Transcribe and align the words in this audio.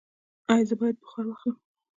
ایا 0.51 0.63
زه 0.69 0.75
باید 0.79 0.97
بخار 1.01 1.25
واخلم؟ 1.27 1.57